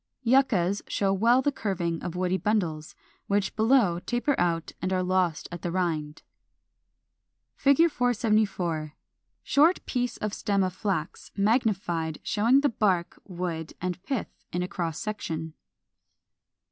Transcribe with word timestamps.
Yuccas 0.23 0.81
show 0.87 1.13
well 1.13 1.43
the 1.43 1.51
curving 1.51 2.01
of 2.01 2.13
the 2.13 2.17
woody 2.17 2.35
bundles 2.39 2.95
(Fig. 3.27 3.27
471) 3.27 3.37
which 3.37 3.55
below 3.55 3.99
taper 3.99 4.35
out 4.39 4.71
and 4.81 4.91
are 4.91 5.03
lost 5.03 5.47
at 5.51 5.61
the 5.61 5.71
rind. 5.71 6.23
[Illustration: 7.63 7.75
Fig. 7.75 7.91
474. 7.91 8.93
Short 9.43 9.85
piece 9.85 10.17
of 10.17 10.33
stem 10.33 10.63
of 10.63 10.73
Flax, 10.73 11.29
magnified, 11.37 12.17
showing 12.23 12.61
the 12.61 12.69
bark, 12.69 13.19
wood, 13.27 13.73
and 13.79 14.01
pith 14.01 14.33
in 14.51 14.63
a 14.63 14.67
cross 14.67 14.97
section. 14.97 15.53